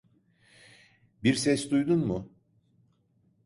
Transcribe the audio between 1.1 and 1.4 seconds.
Bir